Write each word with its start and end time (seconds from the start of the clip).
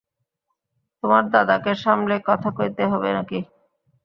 তোমার 1.03 1.23
দাদাকে 1.33 1.71
সামলে 1.83 2.15
কথা 2.29 2.49
কইতে 2.57 2.83
হবে 2.91 3.09
নাকি? 3.17 3.39